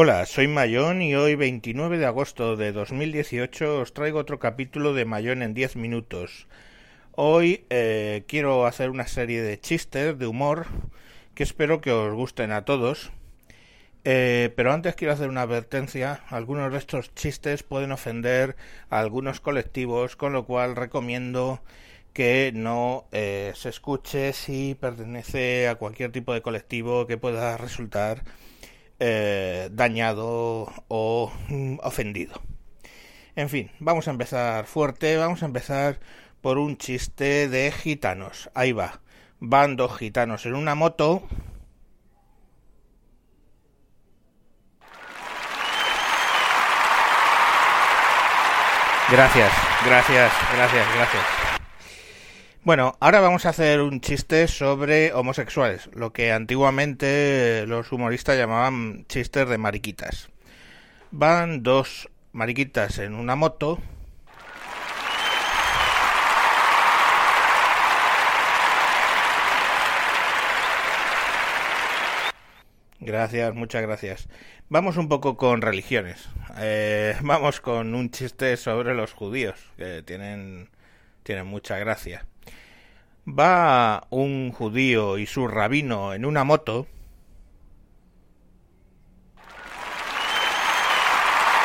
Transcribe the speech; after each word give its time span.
Hola, 0.00 0.26
soy 0.26 0.46
Mayón 0.46 1.02
y 1.02 1.16
hoy 1.16 1.34
29 1.34 1.98
de 1.98 2.06
agosto 2.06 2.54
de 2.54 2.70
2018 2.70 3.80
os 3.80 3.92
traigo 3.92 4.20
otro 4.20 4.38
capítulo 4.38 4.94
de 4.94 5.04
Mayón 5.04 5.42
en 5.42 5.54
10 5.54 5.74
minutos. 5.74 6.46
Hoy 7.16 7.66
eh, 7.68 8.22
quiero 8.28 8.64
hacer 8.66 8.90
una 8.90 9.08
serie 9.08 9.42
de 9.42 9.58
chistes 9.58 10.16
de 10.16 10.28
humor 10.28 10.66
que 11.34 11.42
espero 11.42 11.80
que 11.80 11.90
os 11.90 12.14
gusten 12.14 12.52
a 12.52 12.64
todos. 12.64 13.10
Eh, 14.04 14.52
pero 14.54 14.72
antes 14.72 14.94
quiero 14.94 15.14
hacer 15.14 15.30
una 15.30 15.42
advertencia. 15.42 16.20
Algunos 16.28 16.70
de 16.70 16.78
estos 16.78 17.12
chistes 17.16 17.64
pueden 17.64 17.90
ofender 17.90 18.54
a 18.90 19.00
algunos 19.00 19.40
colectivos, 19.40 20.14
con 20.14 20.32
lo 20.32 20.44
cual 20.44 20.76
recomiendo 20.76 21.60
que 22.12 22.52
no 22.54 23.06
eh, 23.10 23.50
se 23.56 23.68
escuche 23.68 24.32
si 24.32 24.76
pertenece 24.76 25.66
a 25.66 25.74
cualquier 25.74 26.12
tipo 26.12 26.32
de 26.34 26.42
colectivo 26.42 27.08
que 27.08 27.18
pueda 27.18 27.56
resultar 27.56 28.22
eh, 29.00 29.68
dañado 29.72 30.66
o 30.88 31.32
mm, 31.48 31.78
ofendido. 31.82 32.40
En 33.36 33.48
fin, 33.48 33.70
vamos 33.78 34.08
a 34.08 34.10
empezar 34.10 34.66
fuerte, 34.66 35.16
vamos 35.16 35.42
a 35.42 35.46
empezar 35.46 36.00
por 36.40 36.58
un 36.58 36.76
chiste 36.76 37.48
de 37.48 37.70
gitanos. 37.70 38.50
Ahí 38.54 38.72
va. 38.72 39.00
Van 39.40 39.76
dos 39.76 39.96
gitanos 39.96 40.46
en 40.46 40.54
una 40.54 40.74
moto. 40.74 41.22
Gracias, 49.10 49.52
gracias, 49.86 50.32
gracias, 50.54 50.94
gracias. 50.94 51.37
Bueno, 52.68 52.98
ahora 53.00 53.20
vamos 53.20 53.46
a 53.46 53.48
hacer 53.48 53.80
un 53.80 54.02
chiste 54.02 54.46
sobre 54.46 55.14
homosexuales, 55.14 55.88
lo 55.94 56.12
que 56.12 56.32
antiguamente 56.32 57.64
los 57.66 57.90
humoristas 57.92 58.36
llamaban 58.36 59.06
chistes 59.08 59.48
de 59.48 59.56
mariquitas. 59.56 60.28
Van 61.10 61.62
dos 61.62 62.10
mariquitas 62.32 62.98
en 62.98 63.14
una 63.14 63.36
moto. 63.36 63.78
Gracias, 73.00 73.54
muchas 73.54 73.80
gracias. 73.80 74.28
Vamos 74.68 74.98
un 74.98 75.08
poco 75.08 75.38
con 75.38 75.62
religiones. 75.62 76.28
Eh, 76.58 77.16
vamos 77.22 77.62
con 77.62 77.94
un 77.94 78.10
chiste 78.10 78.58
sobre 78.58 78.94
los 78.94 79.14
judíos, 79.14 79.58
que 79.78 80.02
tienen, 80.02 80.68
tienen 81.22 81.46
mucha 81.46 81.78
gracia. 81.78 82.26
Va 83.28 84.06
un 84.10 84.52
judío 84.52 85.18
y 85.18 85.26
su 85.26 85.46
rabino 85.48 86.14
en 86.14 86.24
una 86.24 86.44
moto. 86.44 86.86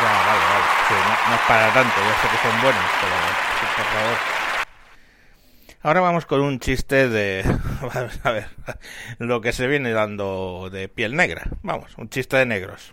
Ya, 0.00 0.12
vale, 0.26 0.44
vale. 0.48 0.64
Sí, 0.88 0.94
no, 1.28 1.34
es 1.34 1.40
para 1.46 1.72
tanto, 1.74 1.94
ya 2.00 2.14
sé 2.22 2.28
que 2.28 2.48
son 2.48 2.62
buenos, 2.62 2.84
pero 3.00 3.14
por 3.76 3.84
favor. 3.84 4.16
Ahora 5.82 6.00
vamos 6.00 6.26
con 6.26 6.40
un 6.40 6.60
chiste 6.60 7.08
de... 7.08 7.42
A 8.24 8.30
ver, 8.30 8.48
lo 9.18 9.40
que 9.40 9.52
se 9.52 9.66
viene 9.66 9.92
dando 9.92 10.70
de 10.70 10.88
piel 10.88 11.14
negra. 11.14 11.48
Vamos, 11.62 11.96
un 11.98 12.08
chiste 12.08 12.36
de 12.36 12.46
negros. 12.46 12.92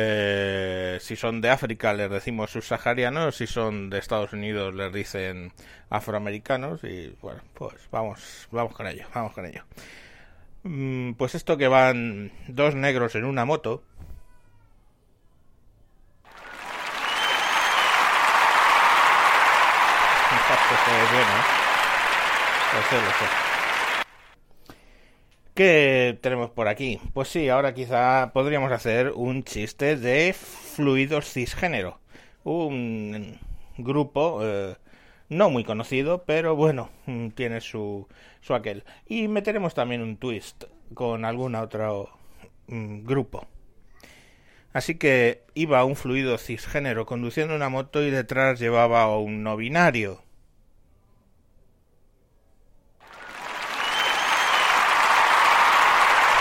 Eh, 0.00 0.98
si 1.00 1.16
son 1.16 1.40
de 1.40 1.50
África 1.50 1.92
les 1.92 2.08
decimos 2.08 2.52
subsaharianos, 2.52 3.34
si 3.34 3.48
son 3.48 3.90
de 3.90 3.98
Estados 3.98 4.32
Unidos 4.32 4.72
les 4.72 4.92
dicen 4.92 5.52
afroamericanos 5.90 6.84
y 6.84 7.16
bueno, 7.20 7.40
pues 7.54 7.74
vamos, 7.90 8.46
vamos 8.52 8.74
con 8.74 8.86
ello, 8.86 9.06
vamos 9.12 9.32
con 9.32 9.44
ello. 9.46 9.64
Mm, 10.62 11.14
pues 11.14 11.34
esto 11.34 11.56
que 11.56 11.66
van 11.66 12.30
dos 12.46 12.76
negros 12.76 13.16
en 13.16 13.24
una 13.24 13.44
moto. 13.44 13.82
es 20.30 21.12
bueno, 21.12 21.32
sé, 22.88 22.96
lo. 22.96 23.47
¿Qué 25.58 26.16
tenemos 26.22 26.50
por 26.50 26.68
aquí? 26.68 27.00
Pues 27.12 27.26
sí, 27.30 27.48
ahora 27.48 27.74
quizá 27.74 28.30
podríamos 28.32 28.70
hacer 28.70 29.10
un 29.16 29.42
chiste 29.42 29.96
de 29.96 30.32
fluidos 30.32 31.32
cisgénero. 31.32 31.98
Un 32.44 33.40
grupo 33.76 34.38
eh, 34.44 34.76
no 35.28 35.50
muy 35.50 35.64
conocido, 35.64 36.22
pero 36.24 36.54
bueno, 36.54 36.90
mm, 37.06 37.30
tiene 37.30 37.60
su, 37.60 38.06
su 38.40 38.54
aquel. 38.54 38.84
Y 39.04 39.26
meteremos 39.26 39.74
también 39.74 40.00
un 40.00 40.16
twist 40.16 40.62
con 40.94 41.24
algún 41.24 41.56
otro 41.56 42.08
mm, 42.68 43.04
grupo. 43.04 43.48
Así 44.72 44.94
que 44.94 45.42
iba 45.54 45.84
un 45.84 45.96
fluido 45.96 46.38
cisgénero 46.38 47.04
conduciendo 47.04 47.56
una 47.56 47.68
moto 47.68 48.00
y 48.04 48.10
detrás 48.10 48.60
llevaba 48.60 49.18
un 49.18 49.42
no 49.42 49.56
binario. 49.56 50.22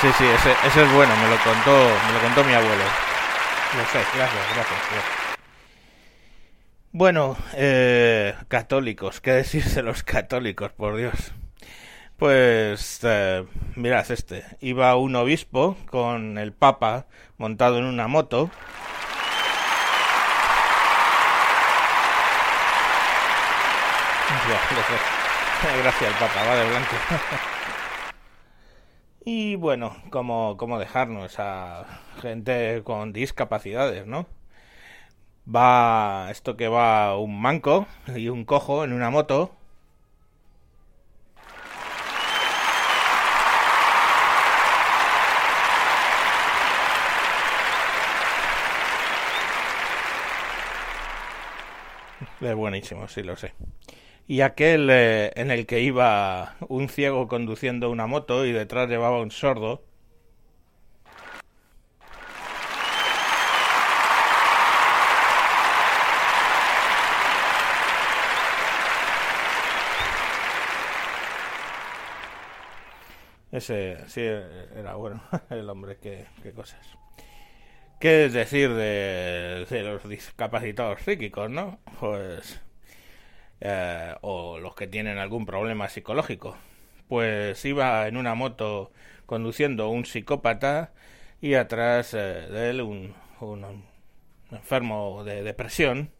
Sí, 0.00 0.06
sí, 0.16 0.24
ese, 0.24 0.52
ese, 0.64 0.82
es 0.84 0.92
bueno, 0.92 1.12
me 1.16 1.28
lo 1.28 1.36
contó, 1.42 1.72
me 2.06 2.12
lo 2.12 2.20
contó 2.20 2.44
mi 2.44 2.54
abuelo. 2.54 2.84
Lo 3.76 3.84
sé, 3.86 3.98
gracias, 4.14 4.44
gracias. 4.54 4.80
gracias. 4.92 5.04
Bueno, 6.92 7.36
eh, 7.54 8.34
católicos, 8.46 9.20
¿qué 9.20 9.32
decirse 9.32 9.82
los 9.82 10.04
católicos, 10.04 10.70
por 10.70 10.96
Dios? 10.96 11.32
Pues, 12.16 13.00
eh, 13.02 13.44
mirad 13.74 14.08
este, 14.10 14.44
iba 14.60 14.94
un 14.96 15.16
obispo 15.16 15.76
con 15.90 16.38
el 16.38 16.52
papa 16.52 17.06
montado 17.36 17.78
en 17.78 17.84
una 17.84 18.06
moto. 18.06 18.50
Gracias 25.82 26.12
al 26.12 26.18
papa, 26.18 26.44
va 26.44 26.54
de 26.54 26.68
blanco. 26.68 26.94
Y 29.30 29.56
bueno, 29.56 29.94
¿cómo, 30.10 30.56
cómo 30.56 30.78
dejarnos 30.78 31.38
a 31.38 31.84
gente 32.22 32.82
con 32.82 33.12
discapacidades, 33.12 34.06
¿no? 34.06 34.26
Va 35.54 36.30
esto 36.30 36.56
que 36.56 36.68
va 36.68 37.18
un 37.18 37.40
manco 37.40 37.86
y 38.16 38.28
un 38.28 38.44
cojo 38.44 38.84
en 38.84 38.92
una 38.92 39.10
moto. 39.10 39.50
Es 52.40 52.54
buenísimo, 52.54 53.08
sí 53.08 53.22
lo 53.22 53.36
sé 53.36 53.52
y 54.28 54.42
aquel 54.42 54.88
eh, 54.90 55.32
en 55.36 55.50
el 55.50 55.66
que 55.66 55.80
iba 55.80 56.56
un 56.68 56.88
ciego 56.88 57.28
conduciendo 57.28 57.90
una 57.90 58.06
moto 58.06 58.46
y 58.46 58.52
detrás 58.52 58.88
llevaba 58.88 59.20
un 59.22 59.30
sordo. 59.30 59.82
Ese 73.50 73.98
sí 74.08 74.20
era 74.20 74.94
bueno, 74.94 75.22
el 75.50 75.68
hombre, 75.70 75.98
qué, 76.00 76.26
qué 76.42 76.52
cosas. 76.52 76.86
¿Qué 77.98 78.26
es 78.26 78.32
decir 78.32 78.74
de, 78.74 79.66
de 79.68 79.82
los 79.82 80.08
discapacitados 80.08 81.00
psíquicos, 81.00 81.50
no? 81.50 81.80
Pues 81.98 82.60
eh, 83.60 84.14
o 84.20 84.58
los 84.58 84.74
que 84.74 84.86
tienen 84.86 85.18
algún 85.18 85.46
problema 85.46 85.88
psicológico. 85.88 86.56
Pues 87.08 87.64
iba 87.64 88.06
en 88.08 88.16
una 88.16 88.34
moto 88.34 88.92
conduciendo 89.26 89.88
un 89.90 90.04
psicópata 90.06 90.92
y 91.40 91.54
atrás 91.54 92.14
eh, 92.14 92.18
de 92.18 92.70
él 92.70 92.82
un, 92.82 93.14
enfermo 94.50 95.24
de 95.24 95.42
depresión. 95.42 96.10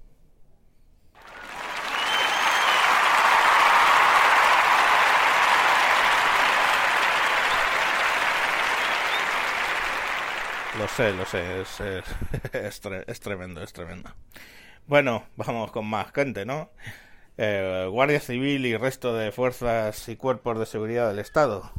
Lo 10.79 10.87
sé, 10.87 11.12
lo 11.12 11.25
sé, 11.25 11.61
es, 11.61 11.81
es, 11.81 12.05
es, 12.55 12.81
es 13.06 13.20
tremendo, 13.20 13.62
es 13.62 13.73
tremendo. 13.73 14.14
Bueno, 14.87 15.25
vamos 15.37 15.73
con 15.73 15.87
más 15.87 16.12
gente, 16.12 16.46
¿no? 16.46 16.70
Eh, 17.38 17.87
Guardia 17.90 18.20
Civil 18.20 18.67
y 18.67 18.76
resto 18.76 19.14
de 19.14 19.32
fuerzas 19.32 20.08
y 20.08 20.17
cuerpos 20.17 20.58
de 20.58 20.67
seguridad 20.67 21.08
del 21.08 21.20
Estado. 21.20 21.70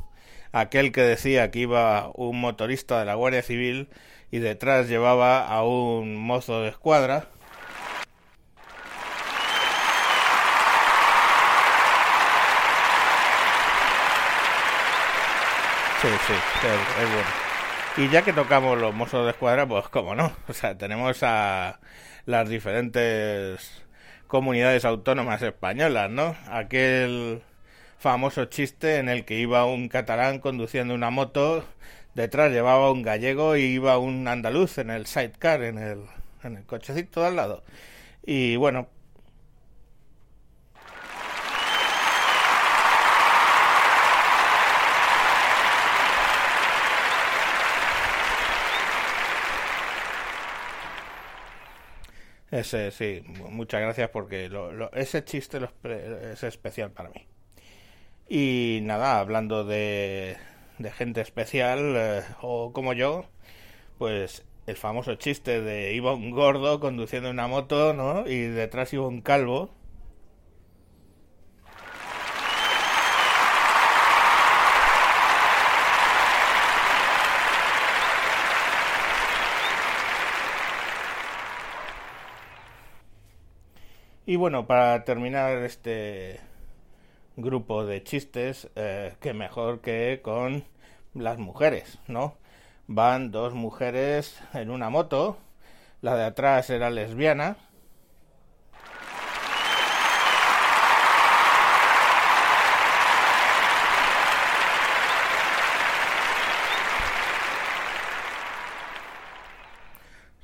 Aquel 0.51 0.91
que 0.91 1.01
decía 1.01 1.51
que 1.51 1.59
iba 1.59 2.11
un 2.15 2.39
motorista 2.41 2.99
de 2.99 3.05
la 3.05 3.15
Guardia 3.15 3.43
Civil 3.43 3.89
y 4.31 4.39
detrás 4.39 4.87
llevaba 4.87 5.45
a 5.45 5.63
un 5.63 6.15
mozo 6.15 6.61
de 6.61 6.69
escuadra. 6.69 7.27
Sí, 16.01 16.07
sí, 16.27 16.33
es, 16.33 17.03
es 17.03 17.09
bueno. 17.11 17.49
Y 17.97 18.09
ya 18.09 18.21
que 18.21 18.31
tocamos 18.31 18.77
los 18.79 18.95
mozos 18.95 19.25
de 19.25 19.31
escuadra, 19.31 19.67
pues 19.67 19.89
cómo 19.89 20.15
no. 20.15 20.31
O 20.47 20.53
sea, 20.53 20.77
tenemos 20.77 21.21
a 21.23 21.79
las 22.25 22.47
diferentes 22.47 23.83
comunidades 24.29 24.85
autónomas 24.85 25.41
españolas, 25.41 26.09
¿no? 26.11 26.35
Aquel 26.47 27.41
famoso 27.97 28.45
chiste 28.45 28.97
en 28.97 29.09
el 29.09 29.25
que 29.25 29.39
iba 29.39 29.65
un 29.65 29.89
catalán 29.89 30.39
conduciendo 30.39 30.93
una 30.93 31.09
moto, 31.09 31.65
detrás 32.13 32.51
llevaba 32.51 32.91
un 32.91 33.01
gallego 33.01 33.57
y 33.57 33.63
iba 33.63 33.97
un 33.97 34.27
andaluz 34.27 34.77
en 34.77 34.91
el 34.91 35.07
sidecar, 35.07 35.63
en 35.63 35.79
el, 35.79 36.05
cochecito 36.67 37.21
de 37.21 37.27
al 37.27 37.35
lado. 37.37 37.63
Y 38.23 38.55
bueno, 38.55 38.87
Ese, 52.51 52.91
sí, 52.91 53.23
muchas 53.49 53.81
gracias 53.81 54.09
porque 54.09 54.49
ese 54.93 55.23
chiste 55.23 55.59
es 56.31 56.43
especial 56.43 56.91
para 56.91 57.09
mí. 57.09 57.27
Y 58.27 58.79
nada, 58.83 59.19
hablando 59.19 59.63
de, 59.65 60.37
gente 60.97 61.21
especial 61.21 61.95
eh, 61.97 62.23
o 62.41 62.73
como 62.73 62.93
yo, 62.93 63.25
pues 63.97 64.45
el 64.67 64.75
famoso 64.77 65.15
chiste 65.15 65.61
de 65.61 65.99
un 66.01 66.31
gordo 66.31 66.79
conduciendo 66.79 67.29
una 67.31 67.47
moto, 67.47 67.93
¿no? 67.93 68.27
Y 68.27 68.41
detrás 68.41 68.93
un 68.93 69.21
calvo 69.21 69.71
Y 84.29 84.35
bueno, 84.35 84.67
para 84.67 85.05
terminar 85.05 85.57
este 85.63 86.39
grupo 87.35 87.83
de 87.87 88.03
chistes, 88.03 88.69
eh, 88.75 89.15
que 89.21 89.33
mejor 89.33 89.81
que 89.81 90.21
con 90.23 90.65
las 91.15 91.39
mujeres, 91.39 91.97
¿no? 92.07 92.37
Van 92.85 93.31
dos 93.31 93.55
mujeres 93.55 94.39
en 94.53 94.69
una 94.69 94.91
moto, 94.91 95.39
la 96.01 96.15
de 96.15 96.25
atrás 96.25 96.69
era 96.69 96.91
lesbiana, 96.91 97.57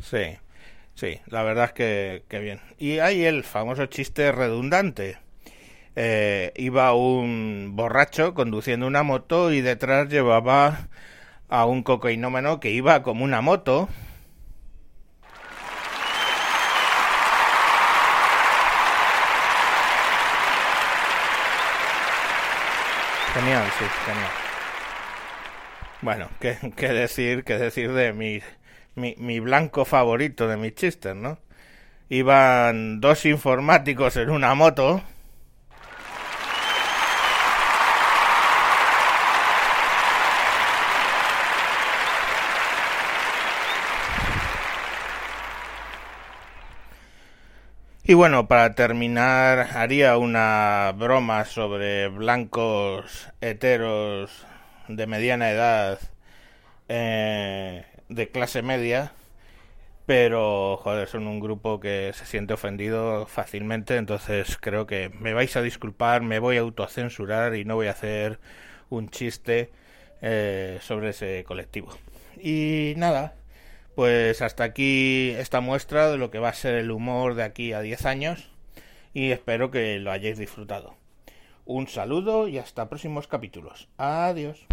Sí. 0.01 0.37
Sí, 0.95 1.19
la 1.27 1.43
verdad 1.43 1.65
es 1.65 1.73
que, 1.73 2.23
que 2.29 2.39
bien. 2.39 2.61
Y 2.77 2.99
hay 2.99 3.25
el 3.25 3.43
famoso 3.43 3.85
chiste 3.87 4.31
redundante. 4.31 5.17
Eh, 5.95 6.53
iba 6.57 6.93
un 6.93 7.73
borracho 7.75 8.33
conduciendo 8.33 8.87
una 8.87 9.03
moto 9.03 9.51
y 9.53 9.61
detrás 9.61 10.09
llevaba 10.09 10.89
a 11.49 11.65
un 11.65 11.83
cocainómeno 11.83 12.59
que 12.59 12.71
iba 12.71 13.03
como 13.03 13.23
una 13.25 13.41
moto. 13.41 13.89
Genial, 23.33 23.65
sí, 23.77 23.85
genial. 24.05 24.31
Bueno, 26.01 26.29
¿qué, 26.39 26.57
qué 26.75 26.89
decir, 26.89 27.43
qué 27.43 27.57
decir 27.57 27.91
de 27.93 28.13
mi 28.13 28.41
mi, 28.95 29.15
mi 29.17 29.39
blanco 29.39 29.85
favorito 29.85 30.47
de 30.47 30.57
mis 30.57 30.75
chistes, 30.75 31.15
¿no? 31.15 31.39
Iban 32.09 33.01
dos 33.01 33.25
informáticos 33.25 34.17
en 34.17 34.29
una 34.29 34.55
moto. 34.55 35.01
Y 48.07 48.13
bueno, 48.13 48.47
para 48.47 48.75
terminar, 48.75 49.69
haría 49.75 50.17
una 50.17 50.93
broma 50.95 51.43
sobre 51.45 52.07
blancos 52.07 53.29
heteros 53.41 54.45
de 54.87 55.07
mediana 55.07 55.49
edad 55.49 55.99
eh, 56.87 57.83
de 58.09 58.29
clase 58.29 58.61
media, 58.61 59.13
pero 60.05 60.77
joder, 60.77 61.07
son 61.07 61.27
un 61.27 61.39
grupo 61.39 61.79
que 61.79 62.11
se 62.13 62.25
siente 62.25 62.53
ofendido 62.53 63.25
fácilmente, 63.25 63.97
entonces 63.97 64.57
creo 64.61 64.85
que 64.85 65.09
me 65.09 65.33
vais 65.33 65.55
a 65.55 65.61
disculpar, 65.61 66.21
me 66.21 66.39
voy 66.39 66.57
a 66.57 66.61
autocensurar 66.61 67.55
y 67.55 67.65
no 67.65 67.75
voy 67.75 67.87
a 67.87 67.91
hacer 67.91 68.39
un 68.89 69.09
chiste 69.09 69.71
eh, 70.21 70.79
sobre 70.81 71.09
ese 71.09 71.43
colectivo. 71.47 71.89
Y 72.37 72.93
nada, 72.97 73.35
pues 73.95 74.41
hasta 74.41 74.63
aquí 74.63 75.31
esta 75.31 75.61
muestra 75.61 76.11
de 76.11 76.17
lo 76.17 76.29
que 76.29 76.39
va 76.39 76.49
a 76.49 76.53
ser 76.53 76.75
el 76.75 76.91
humor 76.91 77.35
de 77.35 77.43
aquí 77.43 77.73
a 77.73 77.81
10 77.81 78.05
años 78.05 78.49
y 79.13 79.31
espero 79.31 79.71
que 79.71 79.97
lo 79.99 80.11
hayáis 80.11 80.37
disfrutado. 80.37 80.95
Un 81.65 81.87
saludo 81.87 82.47
y 82.47 82.59
hasta 82.59 82.89
próximos 82.89 83.27
capítulos. 83.27 83.87
Adiós. 83.97 84.67